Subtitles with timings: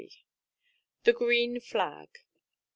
[1.03, 2.09] THE GREEN FLAG.